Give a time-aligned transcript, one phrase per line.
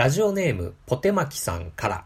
[0.00, 2.04] ラジオネーム、ポテマキさんから。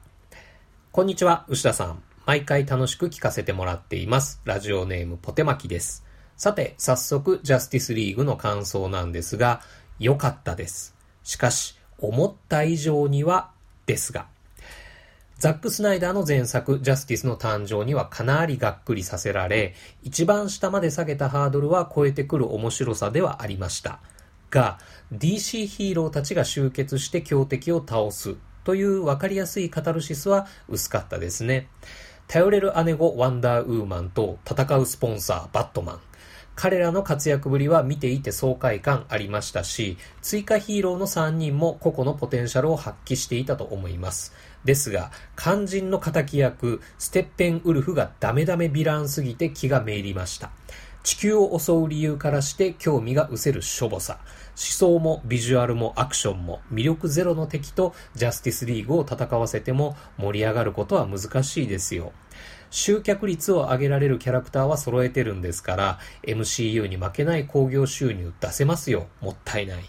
[0.90, 2.02] こんにちは、牛田さん。
[2.26, 4.40] 毎回楽しく聞かせてもらっています。
[4.44, 6.04] ラジオネーム、ポテマキです。
[6.36, 9.60] さて、早速、ジャスティスリーグの感想なんですが、
[10.00, 10.96] 良かったです。
[11.22, 13.52] しかし、思った以上には、
[13.86, 14.26] ですが。
[15.38, 24.00] ザック・スナイダーの前作、ジャスティスの誕生にはかなりがっくりさせられ、一番下まで下げたハードルは超えてくる面白さではありました。
[24.54, 24.78] が、
[25.12, 31.66] DC ヒーローたちが集結して強敵を倒すという分かりやすいカタルシスは薄かったですね。
[32.28, 36.00] 頼れる姉子ワンダーウーマンと戦うスポンサーバットマン。
[36.54, 44.32] 彼らの活躍ぶりは見ていて爽快感ありましたし、追加ヒーローの3人も個々のポテンシャルを発揮していたと思います。
[44.64, 50.52] ですが、肝心の仇役、ステッペンウルフがダメダメヴィランすぎて気がめいりました。
[51.04, 54.18] 地球を襲う理由からして興味が失せるしょぼさ。
[54.20, 54.24] 思
[54.56, 62.12] 想もビジュアルもアクションも魅力ゼロの敵とジャスティスリーグを戦わせても盛り上がることは難しいですよ。
[62.70, 69.06] 集客率を上げられるキャラクターは揃えてるんですから、MCU に負けない興行収入出せますよ。
[69.20, 69.84] もったいない。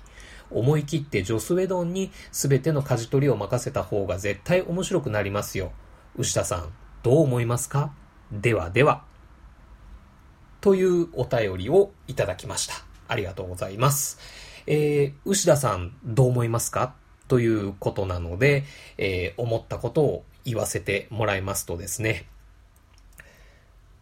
[0.51, 5.71] 思い切ってジョスウェドンに全ての舵取りを任せた方が絶対面白くなりますよ。
[6.17, 7.93] 牛田さん、どう思いますか？
[8.33, 9.05] ではでは。
[10.65, 12.73] というお便りをいただきました。
[13.07, 14.17] ありがとうございます。
[14.65, 16.95] えー、牛田さんどう思いますか？
[17.27, 18.63] ということなので、
[18.97, 22.25] えー、思ったことを言わせてもらいますとですね、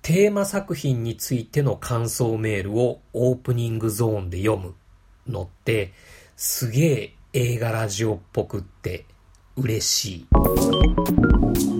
[0.03, 4.73] テーマ作品についての感想メールをオープニングゾーンで読む
[5.27, 5.91] のって、
[6.37, 9.03] すげえ映画ラジオっぽくって
[9.57, 11.72] 嬉しい。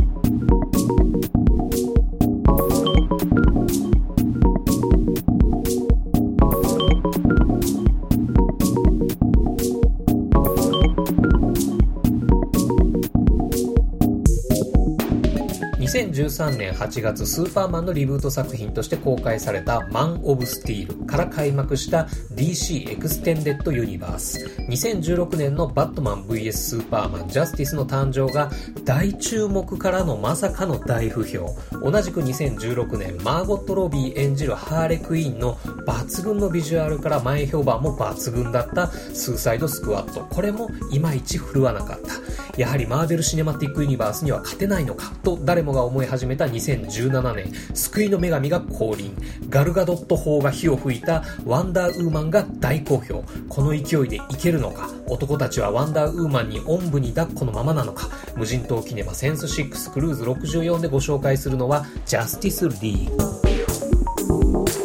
[16.14, 22.04] 2013年8月スーパーマンのリブート作品として公開されたマン・オブ・スティールから開幕した
[22.36, 24.46] DC エクステンデッド・ユニバース。
[24.70, 28.52] 2016年のバットマン VS スーパーマンジャスティスの誕生が
[28.86, 31.56] 大注目からのまさかの大不評。
[31.82, 35.56] 同じく2016年マーゴット・ロビー演じるハーレクイーンの
[35.88, 40.22] 抜群のビジュアルから前評判も抜群だったスーサイド・スクワット。
[40.30, 42.43] これもいまいち振るわなかった。
[42.58, 49.16] やはりマーベル・シネマティック・ユニバースには勝てないのかと誰もが思い始めた2017年、救いの女神が降臨、
[49.50, 53.24] ガルガドット砲が火を吹いたワンダーウーマンが大好評。
[53.50, 54.90] この勢いでいけるのか？
[55.08, 58.10] 男たちはワンダーウーマンにおんぶに抱っこのままなのか？
[58.36, 64.83] 無人島キネマセンス6クルーズ64でご紹介するのはジャスティスリーグ。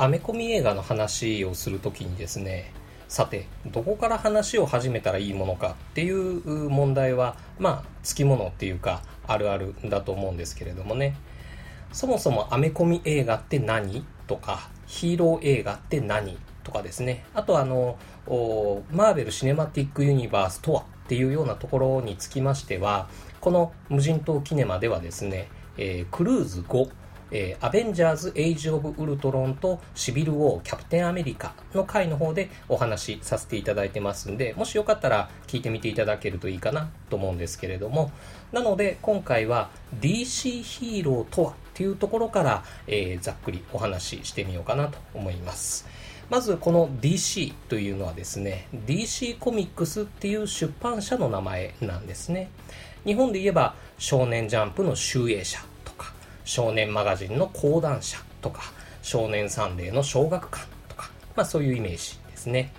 [0.00, 2.72] アメコミ映画の話をするときにですね、
[3.06, 11.16] さて、どこから話を始めたらいいものかっていう問題は、まあ、つきものっていうか、あるあるだと思うんですけれどもね。
[11.92, 17.26] そもそもアメコミ映画って何とか、ヒーロー映画って何とかですね。
[17.34, 17.98] あとあの、
[18.90, 23.10] マーベル・シネマティック・ユニバースとはっていうようなところにつきましては、
[23.42, 26.90] この無人島キネマではですね、えー、クルーズ5
[27.30, 38.10] えー、アベンジャーズ・エイジ・オブ・ウルトロンとシビル・ウォー・キャプテン・アメリカの回の方でお話しさせていただいてますんで、もしよかったら聞いてみていただけるといいかなと思うんですけれども、
[38.52, 39.70] なので今回は
[40.00, 45.86] DC ヒーローとはっていうところから、えー、ざっくりお話ししてみようかなと思います。
[46.30, 52.50] まずこの DC というのはですね、DC コミックスっていう出版社の名前なんですね。
[53.04, 55.58] 日本で言えば少年ジャンプの集英社
[56.50, 58.62] 少年マガジンの講談社とか、
[59.02, 62.72] 少年サンデーの小学館とか、まあそういうイメージですね。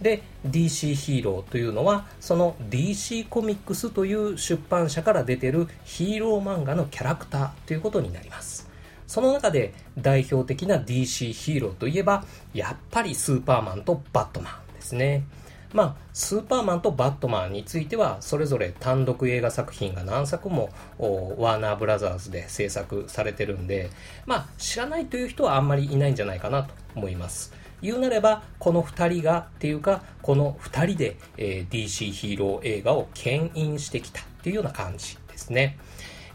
[0.00, 8.70] で、DC ヒーローというのは、その DC コミックスという出版社から出てるヒーロー漫画のキャラクターということになります。
[9.08, 15.24] その中で代表的な DC ヒーローといえば、やっぱりスーパーマンとバットマンですね。
[15.72, 23.90] まあ、スーパーマンとバットマンについては、それぞれ単独映画作品が何作もワーナーブラザーズで制作されてるんで、
[24.26, 27.52] まあ、知らないという人はあんまりいないんじゃないかなと思います。
[27.80, 35.78] 言うなれば、この2人がっていうか、この2人で、えー、DC ヒーロー映画を牽引してきたっていうような感じですね。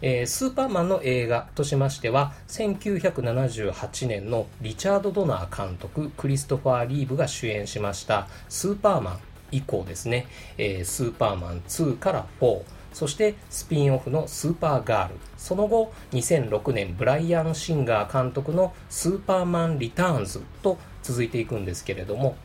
[0.05, 9.19] えー、スーパーマンの映画としましては、1978年のリチャード・ドナー監督、クリストファー・リーブが主演しました、スーパーマン
[9.53, 10.27] 以降ですね、
[10.57, 22.35] えー、スーパーマン2から4、そしてスピンオフのスーパーガール、その後2006年ブライアン・シンガー監督のスーパーマン・リターンズと続いていくんですけれども、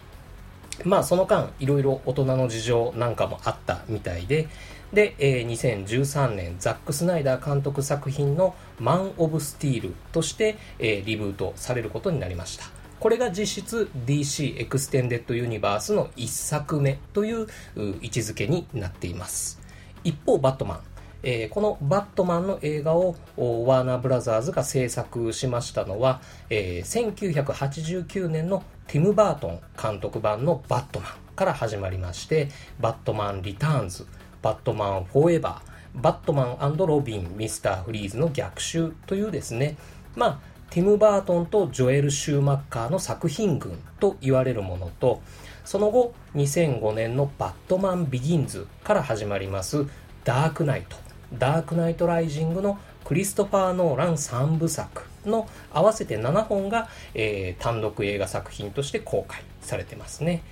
[0.84, 4.46] まあその間いろいろ大人の事情なんかもあったみたいで、
[4.92, 12.64] で、えー、2013年ザック・スナイダー監督作品のマン・オブ・スティールとして、えー、リブートされることになりました。
[13.00, 17.46] これが実質 DC エクステンデッドユニバースの1作目という
[17.76, 19.60] 位置づけになっています。
[20.02, 20.80] 一方、バットマン。
[21.22, 32.48] えー、このバットマンの映画をワーナーブラザーズが制作しましたのは、えー、1989年のティム・バートン監督版のバットマンから始まりまして、
[32.80, 34.06] バットマン・リターンズ、
[34.42, 39.76] バットマン・フォーエバー、バットマンロビン、ミスター・フリーズの逆襲というですね、
[40.16, 40.38] まあ、
[40.70, 45.20] ティム・バートンとジョエル・シューマッカーの作品群と言われるものと、
[45.64, 49.86] その後、2005年のバットマン・ビギンズから始まります
[50.24, 50.96] ダークナイト、
[51.32, 60.42] ダークナイト・ライジングのクリストファー・ノーラン3部作の合わせて7本が、えー、単独映画作品として公開されてますね。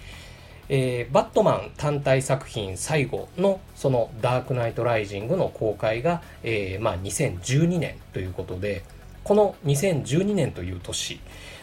[0.69, 8.85] えー、バットマン単体作品最後のそのダークナイトライジングの公開が、えー、まあ2012年ということで、
[9.25, 11.21] この2012年という年、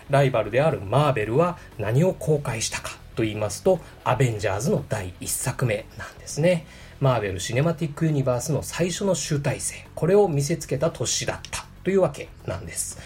[0.10, 6.66] ライバルであるマーベルは何を公開したかと言いますと、アベンジャーズの第1作目なんですね。
[7.00, 12.98] マーベル・シネマティック・ユニバースの最初の集大成、これを見せつけた年だったというわけなんです。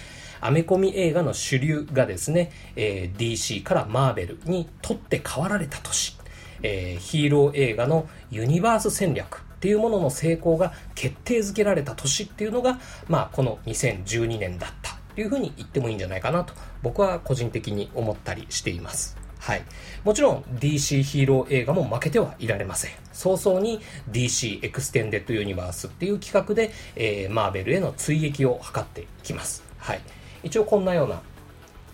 [0.42, 6.18] アメコミ映画の主流がですね、えー、DC からマーベルにとって変わられた年、
[6.64, 16.54] えー、ヒーロー映画のユニバース戦略っていうものの成功が決定づけられた年っていうのが、まあ、この2012年だったというふうに言ってもいいんじゃないかなと
[16.84, 19.18] 僕は個人的に思ったりしています。
[19.40, 19.64] はい。
[20.04, 22.92] もちろん DC ヒーロー映画も負けてはいられません。
[23.14, 23.80] 早々に
[24.12, 29.64] DC エクステンデッドユニバースっていう企画で、えー、マーベルへの追撃を図っていきます。
[29.78, 30.02] はい。
[30.44, 31.22] 一応こんなような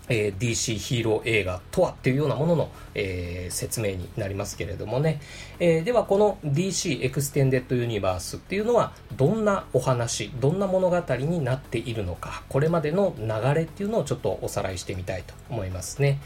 [0.08, 5.20] えー、DC ヒーロー映画とはっていうようなものの、えー、説明になりますけれどもね、
[5.58, 16.20] えー、ではこの DC エクステンデッドユニバースっていうのはどんなお話どんな物語になっているのかこれまでの流れっていうのをちょっとおさらいしてみたいと思いますね、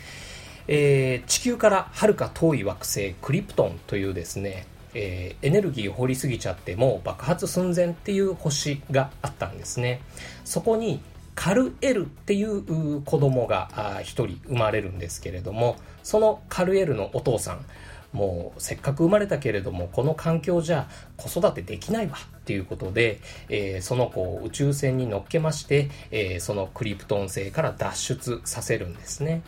[0.66, 10.00] え地球からはるか遠い惑星クリプトンというですねえー、エネルギーを掘りすぎちゃってもう爆発寸前っていう星があったんですね。
[10.46, 11.00] そこに
[11.38, 17.64] カルエルっていう子供が一人生まれるんですけれども、そのカルエルのお父さん、
[18.12, 29.42] もうせっかく生まれたけれども、この環境じゃ子育てできないわっていうことで、えー、その子を宇宙船に乗っけまして、えー、そのクリプトン星から脱出させるんですね。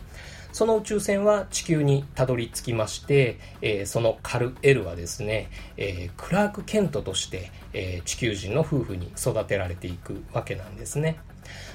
[0.53, 11.17] その宇宙船は地球にたどり着きまして、えー、そのカルエルはですね、えー、クラーク・ケントとして、えー、地球人の夫婦に育てられていくわけなんですね。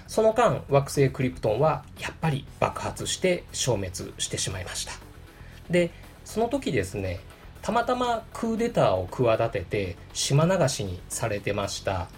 [0.06, 4.92] その間、惑星クリプトンはやっぱり爆発して消滅してしまいました。
[5.70, 5.90] で、
[6.24, 7.20] その時ですね、
[7.66, 12.08] たまたまクーデターを企てて島流しにされてました、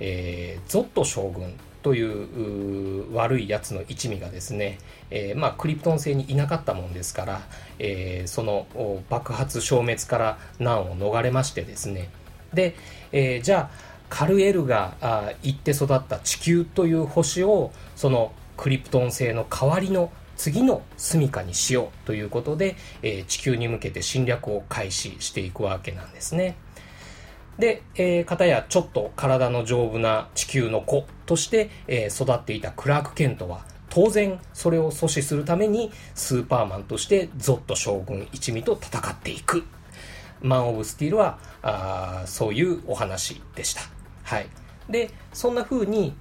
[0.00, 4.78] えー、ゾット将軍という悪いやつの一味がですね、
[5.10, 7.40] えー、まあ、クリプトン星にいなかったもんですから、
[7.78, 8.66] えー、その
[9.08, 12.10] 爆発消滅から難を逃れましてですね
[12.52, 12.74] で、
[13.12, 26.56] えじゃあカルエルがあ行って育った地球という星をそのクリプトン星の代わりの次の住処にしようということで、えー、地球に向けて侵略を開始していくわけなんですね。
[27.58, 39.64] で、えー、方やちょっと体の丈夫な地球の子として、えー、育っていたクラーク・ケントは当然それを阻止するためにスーパーマンとしてゾット将軍一味と戦っていく。
[40.40, 43.97] マン・オブ・スティールはあそういうお話でした。
[44.28, 44.46] はい。
[44.90, 46.14] で、そんな風に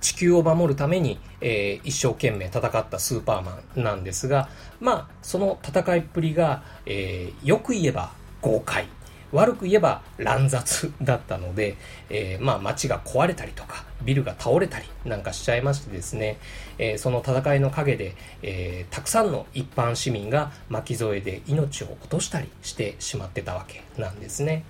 [0.00, 8.12] 地球を守るために、えー、一生懸命戦ったスーパーマンなんですが、まあ、その戦いっぷりが、えー、よく言えば
[8.42, 8.86] 豪快。
[9.32, 11.76] 悪く言えば乱雑だったので、
[12.10, 16.38] えー、まあ街が壊れたりとか、ビルが倒れたりなんかしちゃいましてですね、
[16.78, 24.64] えー、その戦いの陰で、えー、たくさんの一般市民が巻き添えで命を落としたりしてしまってたわけなんですね。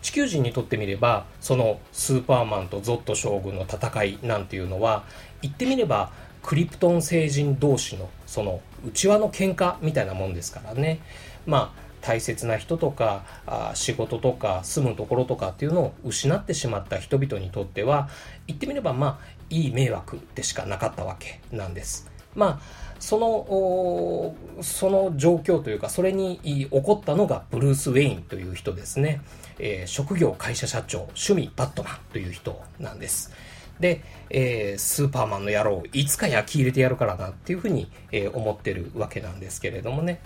[0.00, 5.04] 地球人にとってみればそのスーパーマンとゾット将軍の戦いなんていうのは
[5.42, 6.12] 言ってみれば
[6.42, 11.00] クリプトン星人同士のその内輪の喧嘩みたいなもんですからね
[11.46, 18.08] まあ大切な人とかあ仕事とか住むところとかっていうのを失ってしまった人々にとっては
[18.46, 29.20] 言ってみればまあいい迷惑でしかなかったわけなんですまあその、その状況というか、それに起こったのがブルース・ウェインという人ですね。
[29.60, 33.32] えー、職業会社社長、趣味バットマンという人なんです。
[33.78, 40.20] で、えー、スーパーマンの野郎、いつか焼き入れてやるからなっていうふうに、えー、思ってるわけなんですけれどもね。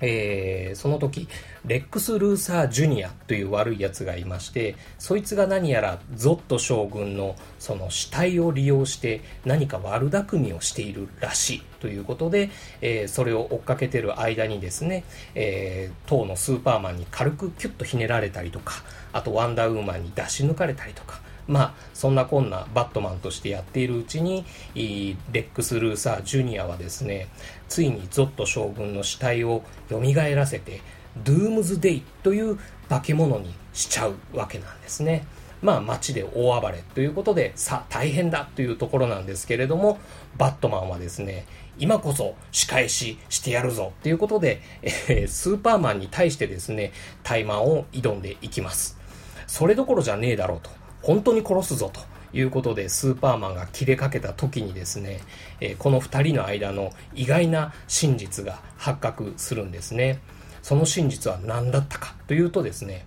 [0.00, 1.28] えー、その時、
[1.66, 15.04] レックス・ルーサー・ジュニアという悪い奴がいまして、そいつが何やらゾット将軍のその死体を利用して何か悪巧みをしているらしいということで、えー、それを追っかけてる間にですね、
[15.34, 27.26] えー、当のスーパーマンに軽くキュッとひねられたりとか、あとワンダーウーマンに出し抜かれたりとか、まあ、そんなこんなバットマンとしてやっているうちに、レックス・ルーサー・ジュニアはですね、
[27.68, 30.80] ついにゾット将軍の死体を蘇らせて、
[31.24, 32.56] ドゥームズ・デイという
[32.88, 35.26] 化け物にしちゃうわけなんですね。
[35.60, 39.98] まあ街で大暴れということで、さあ大変だというところなんですけれども、
[40.38, 41.46] バットマンはですね、
[41.80, 46.92] 今こそ仕返ししてやるぞということで、えー、スーパーマンに対してですね、
[47.24, 49.00] 怠慢を挑んでいきます。
[49.48, 50.79] それどころじゃねえだろうと。
[51.02, 52.00] 本当に殺すぞと
[52.32, 55.20] いうことでスーパーマンが切れかけた時にですね、
[55.60, 60.20] えこの2人の間の意外な真実が発覚するんですね。
[60.62, 63.06] その真実は何だったかというとですね、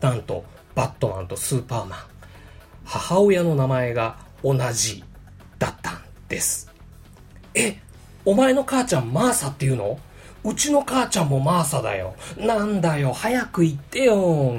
[0.00, 1.98] なんとバットマンとスーパーマン、
[2.84, 5.04] 母親の名前が同じ
[5.58, 5.98] だったん
[6.28, 6.72] です。
[7.54, 7.78] え、
[8.24, 9.98] お前の母ちゃんマーサっていうの？
[10.44, 12.14] うちの母ちゃんもマーサだよ。
[12.36, 14.54] なんだよ、早く言ってよ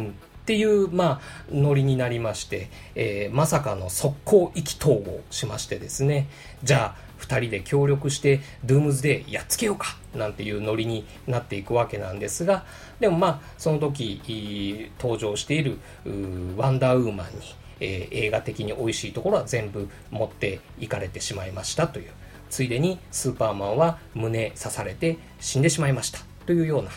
[0.47, 6.29] っていう、まあ、ノリになりまして、えー、まさかの速攻意気投合しましてですね、
[6.63, 12.63] じゃあ、2人で協力してドゥームズデーやっつけようかなんていうノリになっていくわけなんですが
[12.99, 15.79] でもまあその時登場している
[16.55, 17.41] ワンダーウーマンに、
[17.79, 22.11] えー、映画的に美味しいところは全部持っていかれてしまいましたという。
[22.51, 26.91] ついでにスーパーマンは胸刺されて死んでしまいましたというような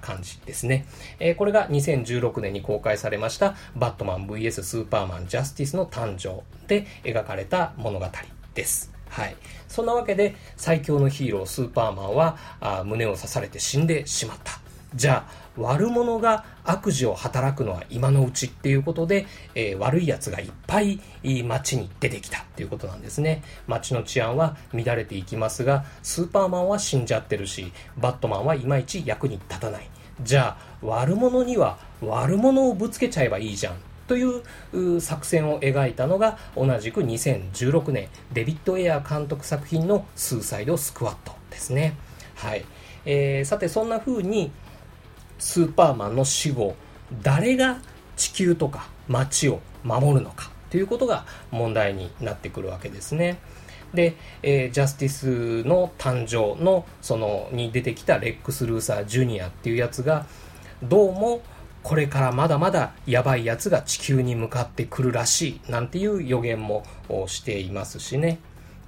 [0.00, 0.86] 感じですね。
[1.18, 8.06] えー、これが2016年に公開されましたバットマン VS スーパーマンジャスティスの誕生で描かれた物語
[8.54, 8.92] です。
[9.08, 9.36] はい。
[9.68, 14.65] そんなわけで最強のヒーロースーパーマンはあ胸を刺されて死んでしまった。
[14.96, 21.00] じゃあ悪者が悪事を働くのは今のうちっていうことで、えー、悪い奴がいっぱい
[21.44, 23.42] 街に出てきたっていうことなんですね。
[23.66, 29.88] 街の治安は乱れていきますが、スーパーマンは死んじゃってるし、バットマンはいまいち役に立たない。
[30.22, 33.74] じゃあ、悪者には悪者をぶつけちゃえばいいじゃん。
[34.08, 41.96] という作戦を描いたのが同じく2016年デビッド・エア監督作品のスーサイド・スクワットですね。
[42.36, 42.64] はい。
[43.04, 44.50] えー、さてそんな風に
[45.38, 46.74] スーパーマンの死後、
[47.22, 47.78] 誰が
[48.16, 53.38] 地球とか街を守るのかということが問題になってくるわけですね。
[53.94, 60.26] で、えー、ジャスティスの誕生のそのに出てきたレックス・ルーサー・ジュニアっていうやつが
[60.82, 61.40] どうも
[61.82, 66.84] これからまだまだやばいやつが地球に向かってくるらしいなんていう予言も
[67.28, 68.38] していますしね。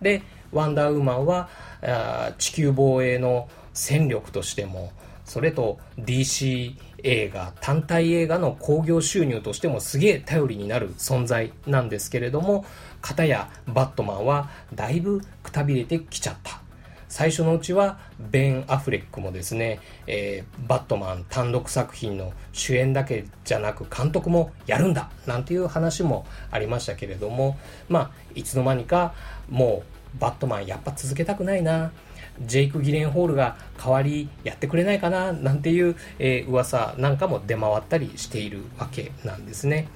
[0.02, 1.48] で、ワンダーウーマンは
[1.82, 4.92] あ地球防衛の戦力としても
[5.28, 12.64] それと DC 映画、単体映画の興行収入としてもすげえ頼りになる存在なんですけれども、
[13.02, 16.62] 片やバットマンはだいぶくたびれてきちゃった。
[17.08, 27.56] 最初のうちはベン・アフレックもですね、えー、バットマン単独作品の主演だけじゃなく監督もやるんだなんていう話もありましたけれども、
[27.88, 29.14] まあ、いつの間にか
[29.48, 29.84] も
[30.16, 31.92] うバットマンやっぱ続けたくないな。
[32.42, 39.88] ジェイク・ギレンホールが代わりやってくれないかななんていう、えー、噂なんかも出回ったりしているわけなんですね。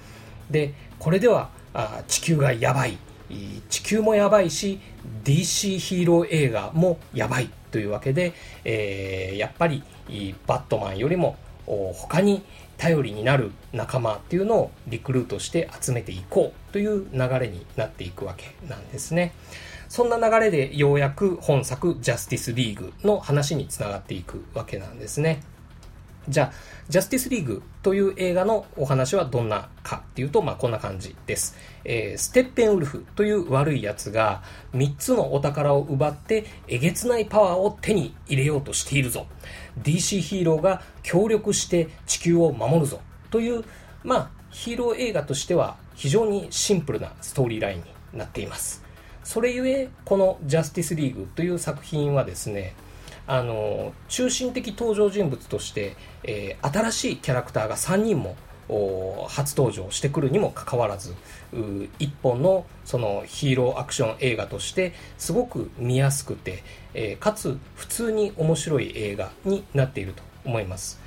[0.50, 2.98] で、これではあ地球がやばい。
[3.70, 4.78] 地球もやばいし
[5.24, 8.34] DC ヒーロー映画もやばいというわけで、
[8.64, 9.82] えー、やっぱり
[10.46, 11.36] バットマンよりも
[11.94, 12.42] 他に
[12.76, 19.32] 頼りになる仲間っていうのをリクルートして集めていこうという流れになっていくわけなんですね。
[19.92, 25.42] そんな流れでようやく本作ジャスティスリーグの話につながっていくわけなんですね。
[26.30, 26.52] じゃあ、
[26.88, 31.58] ジャスティスリーグという映画のお話はどんなかっていうと、まあこんな感じです。
[31.84, 39.26] えー、ステッペンウルフという悪い奴が3つのお宝を奪ってえげつないパワーを手に入れようとしているぞ。
[39.82, 43.02] DC ヒーローが協力して地球を守るぞ。
[43.30, 43.62] という、
[44.04, 47.84] まあヒーロー映画としては非常にシンプルなストーリーラインに
[48.14, 48.81] なっています。
[49.24, 52.74] それゆえこの「ジャスティスリーグ」という作品はですね
[53.26, 58.36] あの中心的登場人物として、えー、新しいキャラクターが3人も
[59.28, 61.14] 初登場してくるにもかかわらず
[61.98, 66.62] 一本のそのヒーローアクション映画としてすごく見やすくて、
[66.94, 71.00] えー、かつ普通に面白い映画になっていると思います。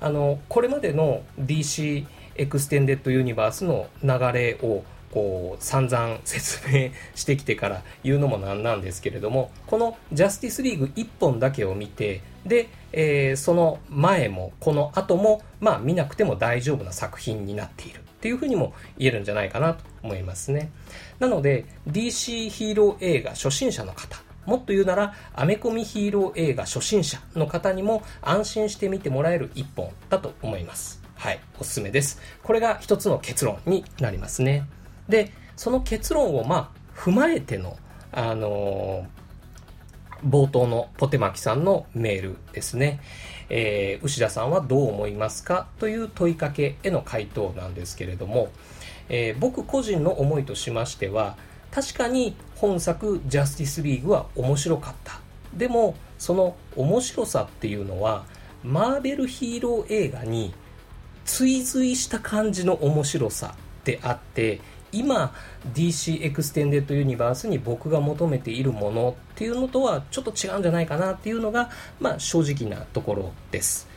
[0.00, 2.04] あのこれまでの DC
[2.36, 4.82] エクステンデッドユニバースの流れを
[5.14, 20.72] こう散々説明してきてから言うのもなんなんですけれどもこのジャスティスリーグ1本だけを見てで、えー、その前もこの後もまあ見なくても大丈夫な作品になっているっていうふうにも言えるんじゃないかなと思いますね
[21.20, 31.02] なので DC ヒーロー映画初心者の方もっと言うなら、アメコミヒーロー映画初心者の方にも安心して見てもらえる一本だと思います。
[31.14, 32.20] はい、おすすめです。
[32.42, 34.66] これが一つの結論になりますね。
[35.08, 37.76] で、その結論をまあ、踏まえての、
[38.12, 43.00] あのー、冒頭のポテマキさんのメールですね。
[43.50, 48.48] えー、牛田さんはどう思いますかという問いかけへの回答なんですけれども、
[49.08, 51.36] えー、僕個人の思いとしましては、
[51.70, 55.20] 確かに本作ジャスティスリーグは面白かった。
[55.52, 58.24] でも、その面白さっていうのは、
[58.62, 60.54] マーベルヒーロー映画に
[61.24, 64.60] 追随した感じの面白さであって
[64.94, 65.34] 今
[65.74, 71.70] DC エクステンデッドユニバースに僕が求めているものっていうのとはちょっと違うんじゃないかなっていうのが、
[72.00, 73.88] まあ、正直なところです。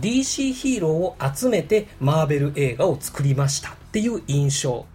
[0.00, 4.86] DC ヒーローを集めてマーベル映画を作りましたっていう印象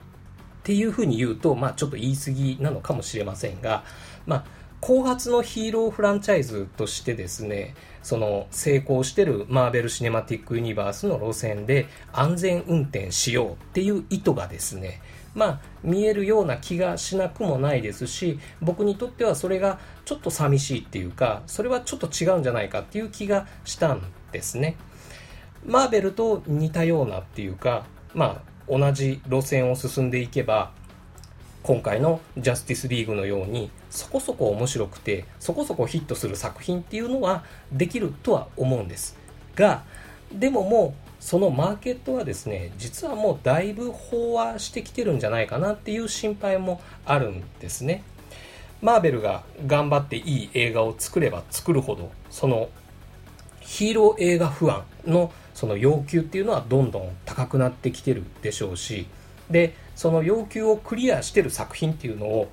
[0.60, 3.84] っていうふうに言うと、まあ、ちょっと言い過ぎなのかもしれませんが、
[4.26, 4.46] まあ、
[4.82, 7.74] 後発のヒーローフランチャイズとしてですね、
[8.04, 15.02] その成功してるマーベル・シネマティック・ユニバースの路線で安全運転しようっていう意図がですね、
[15.38, 24.02] まあ見えるような気がしなくもないですし、僕にとってはそれがちょっと寂しいっていうか、それはちょっと違うんじゃないかっていう気がしたん
[24.32, 24.78] ですね。
[25.64, 30.72] マーベルと似たようなっていうか、まあ同じ路線を進んでいけば、
[31.62, 39.18] 今回のジャスティスリーグのようにそこそこ面白くてそこそこヒットする作品っていうのはできるとは思うんです
[39.54, 39.84] が
[40.32, 48.04] でももうそのマーケットはですね実はもうだいぶ飽和してきてるんじゃないかなっていう心配もあるんですね。
[48.82, 52.70] マーベルが頑張っていい映画を作れば作るほどその
[53.60, 59.06] ヒーロー映画不安のその要求っていうのはどんどん高くなってきてるでしょうし
[59.52, 62.48] でその要求をクリアしてる作品っていうのを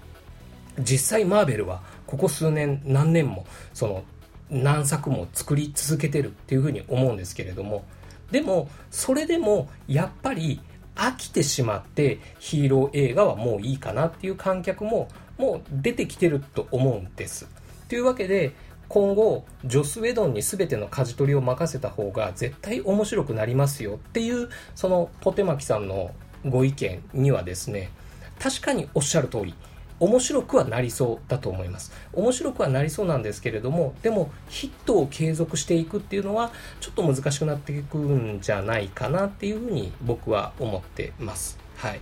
[0.81, 4.03] 実際マーベルはここ数年何年もその
[4.51, 7.85] 何作も作り続けてるっていうふうに思うんですけれども
[8.31, 10.61] でもそれでもやっぱり
[10.97, 15.09] 飽きてしまってヒーロー映画はもういいかなっていう観客も
[15.39, 17.49] もう出てきてると思うんです。
[17.89, 18.53] というわけで
[18.89, 26.13] 今後ジョス・ウェドンに全ての舵取りを任せた方が絶対面白くなりますよっていうそのポテマキさんの
[26.45, 27.91] ご意見にはですね
[28.39, 29.55] 確かにおっしゃる通り
[30.01, 31.93] 面白くはなりそうだと思います。
[32.13, 41.59] 面白くはなりそうなんですけれどもでもヒットを継続していくっていうのはちょっと難しくなっていくんじゃないかなっていうふうに僕は思ってます。
[41.77, 42.01] はい。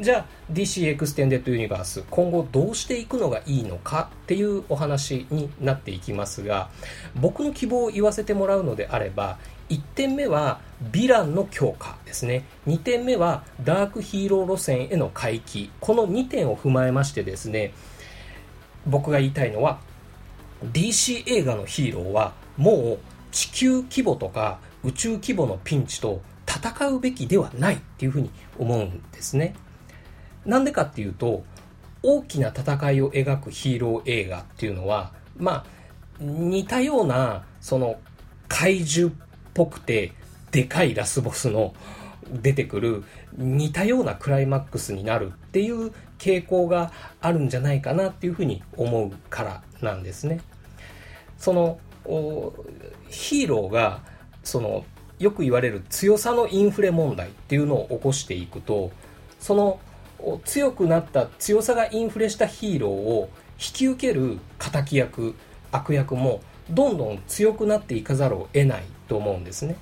[0.00, 6.70] じゃあ DC エクステンデッドユニバース今後どうしていくのがいいのかっていうお話になっていきますが
[7.20, 9.38] 僕の希望を言わせてもらうのであれば
[9.70, 10.60] 1点目は
[10.92, 12.44] ヴィランの強化ですね。
[12.66, 15.70] 2点目はダークヒーロー路線への回帰。
[15.80, 17.74] この2点を踏まえましてですね
[18.86, 19.80] 僕が言いたいのは
[20.72, 22.98] DC 映画のヒーローはもう
[23.32, 29.54] 地球規模とか宇宙規模のピンチと戦うべきではないっていうふうに思うんですね。
[30.46, 31.44] なんでかっていうと
[32.02, 35.64] 大きな戦いを描くヒーロー映画っていうのはまあ
[36.20, 37.98] 似たようなその
[38.48, 39.16] 怪獣っ
[39.54, 40.12] ぽくて
[40.50, 41.74] でかいラスボスの
[42.30, 43.04] 出てくる
[43.36, 50.40] 似たようなクライマックスになるっていう傾向があるんじゃないかなっていうふうに思うからなんですね。
[51.36, 51.78] その
[53.08, 54.00] ヒーローが
[54.42, 54.84] その
[55.18, 58.90] よく言われる強さのインフレ問題っていうのを起こしていくと
[59.38, 59.80] その
[60.44, 65.34] 強くなった強さがインフレしたヒーローを引き受ける敵役
[65.70, 69.76] 悪役もどんどん強くなっていかざるを得ないと思うんですね。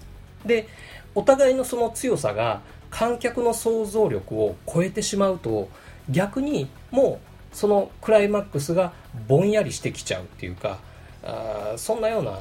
[0.45, 0.69] で
[1.15, 5.69] お互いのその強さが観客の想像力を超えてしまうと
[6.09, 7.21] 逆にも
[7.53, 8.93] うそのクライマックスが
[9.27, 10.79] ぼんやりしてきちゃうっていうか
[11.25, 12.39] あそんなような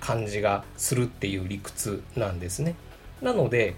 [0.00, 2.74] 感じがするっていう理屈なんですね。
[3.22, 3.76] なので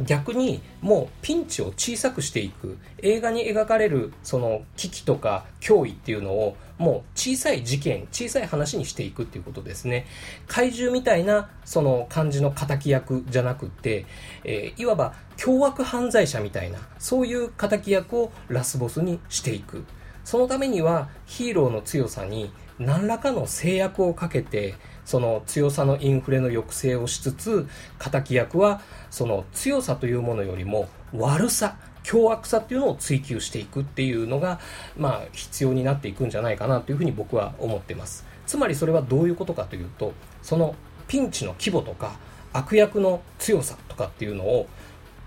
[0.00, 10.06] 逆にもうピンチを小さくしていく映画に描かれるその危機とか脅威っていうのをもう小さい事件小さい話にしていくっていうことですね。
[10.46, 14.06] 怪獣みたいなその感じの敵役じゃなくって、
[14.44, 19.84] えー、いわば凶悪犯罪者みたいなそういう敵役をラスボスにしていく。
[20.24, 34.60] そのためにはヒーローの強さに何らかの制約をかけてその強さのインフレの抑制をしつつ敵役はその強さというものよりも悪さ凶悪さっていうのを追求していくっていうのが、
[34.96, 38.26] まあ、必要になっていくんじゃないかなというふうに僕は思ってます。
[38.46, 40.12] つまりそれはどういうことかというと
[40.42, 40.74] その
[41.06, 42.16] ピンチの規模とか
[42.52, 44.66] 悪役の強さとかっていうのを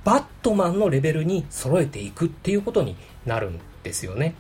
[0.04, 4.36] バットマンのレベルに揃えていくっていうことになるんですよね。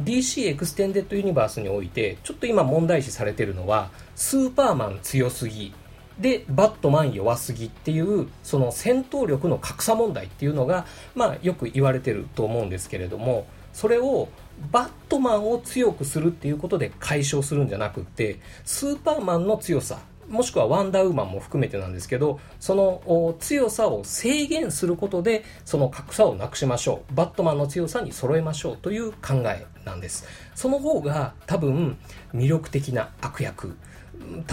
[0.00, 5.72] DC エクステンデッドユニバースにおいてちょっと今問題視されてるのはスーパーマン強すぎ
[6.20, 14.28] でバットマン弱すぎっていうその戦闘力の格差問題っていうのが、まあ、よく言われてると思うんですけれどもそれを
[14.72, 27.14] バットマンを強くするっていうことで解消するんじゃなくってスーパーマンの強さもしくはワンダーウーマンも含めてなんですけど、その強さを制限することで、その格差をなくしましょう。
[27.14, 30.26] バットマンの強さに揃えましょうという考えなんです。
[30.54, 31.96] その方が多分
[32.34, 33.76] 魅力的な悪役。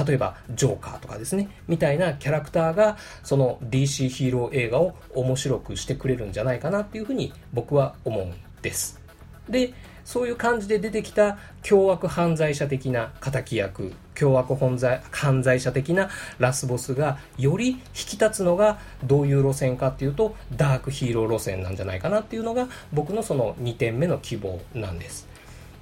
[0.06, 9.02] 例えば、ジョーカーとかですね、みたいなキャラクターが、その DC ヒーロー映画を面白くしてくれるんじゃないかなっていうふうに僕は思うんです。
[9.50, 9.74] で、
[10.06, 25.28] そういう感じで出てきた凶悪犯罪者的な敵役、凶悪犯罪犯罪者的なラスボスがより引き立つのがどういう路線かっていうとダークヒーロー路線なんじゃないかなっていうのが僕のその2点目の希望なんです。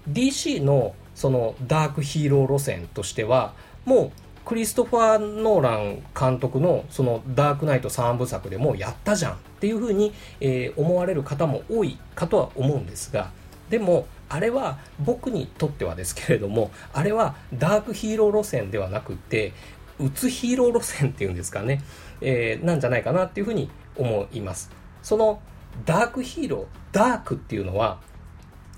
[0.10, 3.54] DC のそのダークヒーロー路線としては
[3.86, 4.12] もう
[4.46, 13.30] クリストファー・ノーラン監督のそのダークナイト3部作でもやったじゃんっていうふうに、えー、思われる方も多いかとは思うんですが
[13.72, 19.54] でもあれは僕にとってはですけれどもあれはダークヒーロー路線ではなくて
[19.98, 21.82] うつヒーロー路線っていうんですかね、
[22.20, 24.72] えー、なんじゃないかなっていうふうに思います。
[25.02, 25.42] その
[25.86, 28.00] ダークヒーローダークっていうのは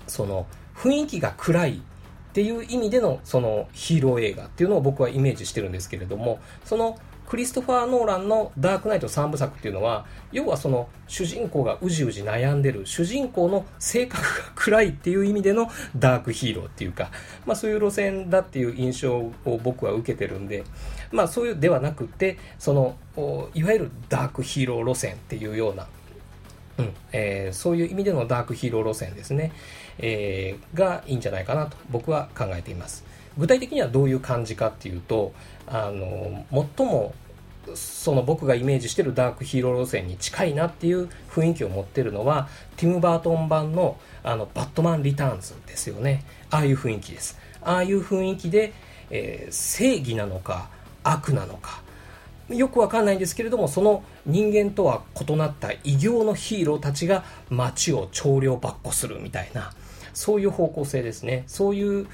[0.06, 1.80] その雰囲気が暗いっ
[2.32, 17.10] ていう意味でのそのヒーロー映画っていうのを僕はイメージしてるんですけれどもそのクリストファー・ノーランのダークナイト3部作っていうのは、要はその主人公がうじうじ悩んでる、主人公の性格が暗いっていう意味でのダークヒーローっていうか、
[17.46, 19.32] まあそういう路線だっていう印象を
[19.62, 20.64] 僕は受けてるんで、
[21.12, 22.96] まあそういうではなくて、その、
[23.54, 25.86] いわゆるダークヒーロー路線っていうような、
[26.78, 29.52] うんえー、そういう意味でのダークヒーロー路線ですね、
[29.98, 33.13] えー、がいいんじゃないかなと僕は考えています。
[33.38, 35.32] 具体的にはどういう感じかっていうと
[35.66, 36.44] あの
[36.76, 37.14] 最も
[37.74, 46.24] その僕がイメージしてるダークヒーロー路線に近いなっていう雰囲気を持ってるのはティム・バートン版のあのバットマン・リターンズですよね。
[46.50, 47.38] ああいう雰囲気です。
[47.62, 48.72] ああいう雰囲気で、
[49.10, 50.68] えー、正義なのか
[51.02, 51.82] 悪なのか。
[52.48, 59.72] よくわかんないんですけれどもその人間とは異なった異形のヒーローたちが街を長領ばっこするみたいな。
[60.14, 61.44] そういう方向性ですね。
[61.46, 62.06] そういう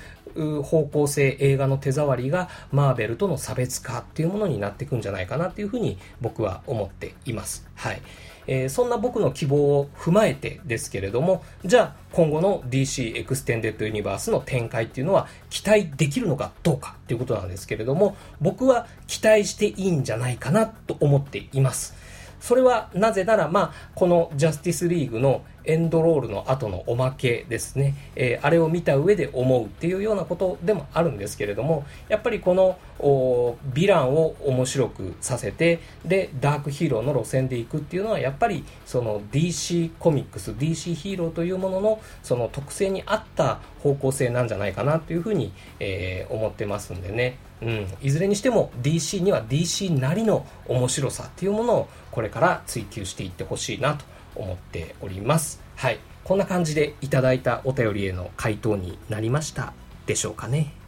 [0.63, 7.67] 方向性、映画の手触りがマーベルとの差別化っていうものになっていくんじゃないかなっていうふうに僕は思っています。
[7.75, 8.01] はい。
[8.47, 22.00] えー、そんな僕の希望を踏まえてですけれども、じゃあ今後の DC エクステンデッドユニバースの展開っていうのは期待できるのかどうかっていうことなんですけれども、僕は期待していいんじゃないかなと思っています。
[22.41, 47.39] それはなぜなら、まあ、このジャスティスリーグのエンドロールの後のおまけですね、えー、あれを見た上で思うっていうようなことでもあるんですけれども、やっぱりこのヴィランを面白くさせて、で、ダークヒーローの路線でいくっていうのは、やっぱりその DC コミックス、DC ヒーローというもののその特性に合った方向性なんじゃないかなというふうに、えー、思ってますんでね。
[47.63, 55.61] うん、いずれにしても DC には DC なりの面白さっていうものをこれから追求していってほしいなと思っております。
[55.77, 55.99] はい。
[56.25, 59.73] こんな感じでいただいたお便りへの回答になりました
[60.07, 60.80] でしょうかね。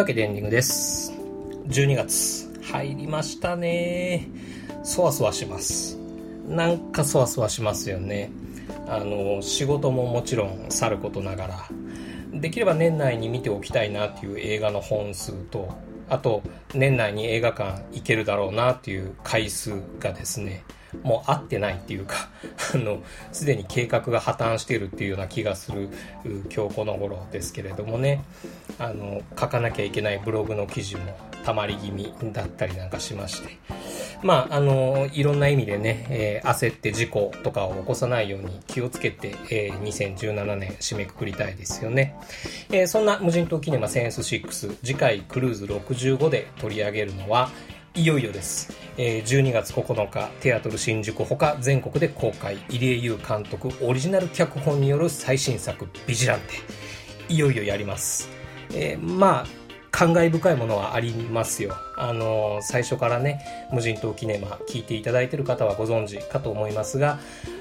[0.00, 1.12] わけでエンディングです。
[1.68, 4.30] 12月入りましたね。
[4.82, 5.98] そわそわします。
[6.48, 8.30] なんかそわそわしますよね。
[8.88, 11.68] あの、仕事ももちろんさることながら、
[12.32, 15.68] できれば年内に見ておきたいなっていう映画の本数と
[16.10, 16.42] あと
[16.74, 20.64] 年内に映画館行けるだろうなっていう回数がですね
[21.02, 22.28] もう合ってないっていうか
[22.74, 25.88] あのすでに計画が破綻しているっていうような気がする
[26.54, 28.24] 今日この頃ですけれどもね。
[28.80, 33.58] あの書かなきゃいけないブログの記事もたまり気味だったりなんかしまして
[34.22, 42.16] まああのいろんな意味でね、えー、焦って事故とかを起こさないように気をつけて、えー、2017年締めくくりたいですよね、
[42.70, 47.50] えー、そんな無人島キネマセンス6次回クルーズ65で取り上げるのは
[47.94, 48.72] いよいよです。
[48.98, 56.46] えー、12月9日、テアトル新宿ほか全国で公開、入江優監督オリジナル脚本による最新作、ビジランテ。
[57.28, 58.28] いよいよやります。
[58.72, 59.59] えー、まあ、
[59.90, 61.74] 感慨深いものはありますよ。
[61.96, 67.18] あの、最初からね、無人島キネマ聞いていただいている方はご存知かと思いますが、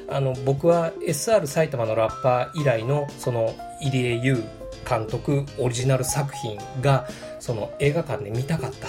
[0.10, 4.44] あの、僕は SR 埼玉のラッパー以来の、その、入江優
[4.88, 7.08] 監督オリジナル作品が
[7.40, 8.88] その映画館で見たかった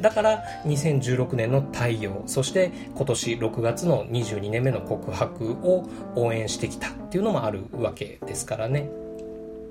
[0.00, 5.84] だから2016年の「太陽」そして今年6月の22年目の告白を
[6.16, 8.88] 応援してきたっていうのもあるわけですからね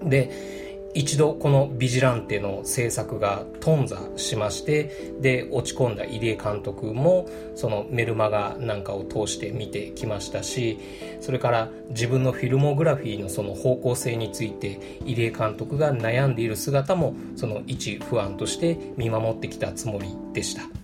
[0.04, 10.80] で一度このビジランテの制作が頓挫しましてで落ち込んだ入江監督もそのメルマガなんかを通して見てきましたし
[11.22, 20.81] それから自分のフィルモグラフィーのその方向性について入江監督が悩んでいる姿もその一不安として見守ってきたつもりでした。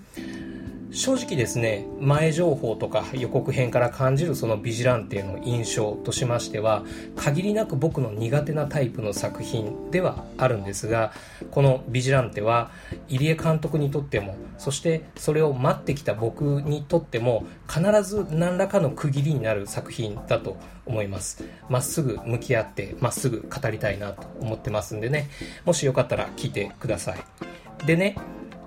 [0.92, 6.84] 正直ですね前情報とか予告編から感じるそのビジランテの印象としましては
[7.16, 11.12] 限りなく僕の苦手なタイプの作品ではあるんですが
[11.52, 12.72] このビジランテは
[13.10, 21.44] 入江監督にとってもそしてそれを待ってきた僕にとっても必ず何らかの区切りになる作品だと思います。
[21.70, 25.30] まっすぐ向き合ってまっすぐ語りたいなと思ってますんでね
[25.66, 27.86] もしよかったら聞いてください。
[27.86, 28.16] でね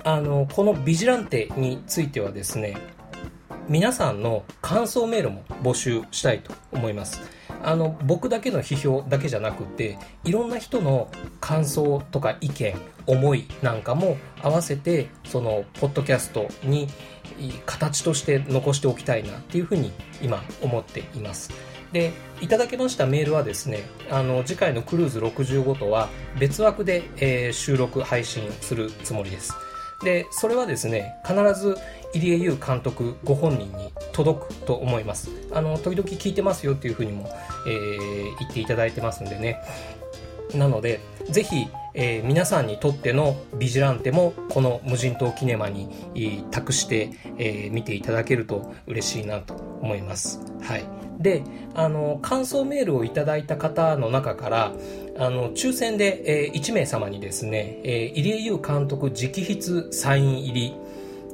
[0.04, 2.76] あのこのビジランテについてはですね
[3.68, 7.20] 皆さんの感想メールも募集したいと思います。
[7.62, 11.08] あの僕だけの批評だけじゃなくていろんな人の
[11.40, 12.74] 感想とか意見
[13.06, 16.88] 思いなんかも合わせてそのポッドキャストに
[17.66, 21.50] 形として残しておきたいなっていうふうに今思っています。
[21.92, 26.08] でいただけましたメールはですねあの次回のクルーズ65とは
[26.38, 29.54] 別枠で、えー、収録配信するつもりです。
[30.02, 31.76] でそれはですね必ず
[32.14, 35.30] 入江優監督ご本人に届くと思います。
[35.52, 37.28] あの時々聞いてますよっていうふうにも、
[37.66, 39.60] えー、言っていただいてますんでね。
[40.54, 45.88] なのでぜひ、えー、皆さんにとってのビジランテもこの無人島キネマに
[46.50, 50.40] 託して、えー、見ていただけると嬉しいなと思います。
[50.62, 50.84] はい。
[51.20, 51.42] で
[51.74, 54.72] あの感想メールをいただいた方の中から
[55.20, 60.74] あの抽選で、えー、1名様にですね、えー、入江優監督直筆サイン入り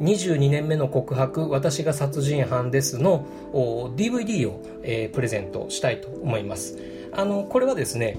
[0.00, 6.76] 22年目の告白私が殺人犯ですの DVD を、えー、プレゼントしたいと思います。
[7.12, 8.18] あのこれはですね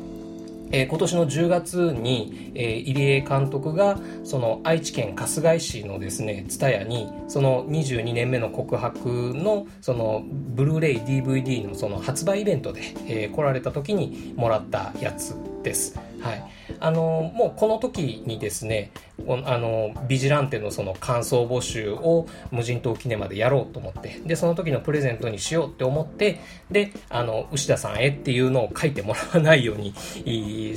[0.69, 15.97] えー、今年の10月に、えー、入江監督がその愛知県春日井市のですね蔦屋にその22年目の告白のそのブルーレイ DVD のその発売イベントで、えー、来られた時にもらったやつです。
[16.21, 16.43] はい、
[16.79, 18.91] あのもうこの時にですね
[19.45, 29.93] あのビジランテのその感想募集を無人島記念までやろうと思ってでその時のプレゼントにしようって思ってであの牛田さんへっていうのを書いてもらわないように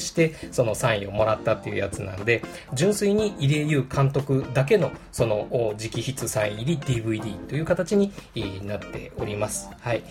[0.01, 2.43] してそのサインをもらったっていうやつなんで
[2.75, 8.13] 純粋に入江優監督だけのその直筆サイン入り DVD という形に
[8.67, 10.03] なっております、はい、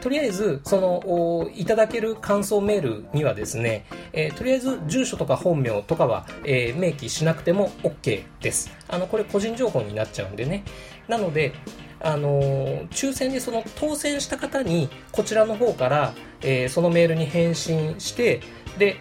[0.00, 8.70] とりあえずそのいただける感想メールにはですね、えー、とりあえず住所とか本名とかは、えー、明記しなくても OK です。
[8.88, 10.64] あの、これ個人情報になっちゃうんでね。
[11.08, 11.52] なので、
[12.00, 18.40] あのー、抽選でその当選した方にこちらの方から、えー、そのメールに返信して
[18.78, 19.00] で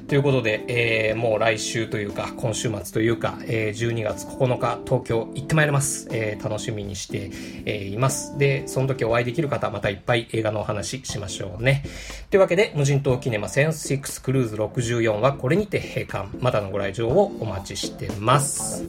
[0.07, 6.07] ということで、えー、もう来週というか、今週末というか、えー、12月9日、東京行ってまいります。
[6.11, 7.31] えー、楽しみにして、
[7.65, 8.37] えー、います。
[8.37, 11.83] で、その時お会いできる方、またいっぱい映画のお話しましょうね。
[12.29, 16.29] というわけで、無人島キネマセンス6クルーズ64はこれにて閉館。
[16.39, 18.85] またのご来場をお待ちしてます。